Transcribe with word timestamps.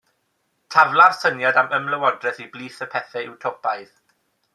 Tafla'r 0.75 1.13
syniad 1.17 1.59
am 1.63 1.69
ymlywodraeth 1.79 2.41
i 2.47 2.47
blith 2.55 2.81
y 2.87 2.91
pethau 2.95 3.29
Utopaidd. 3.35 3.93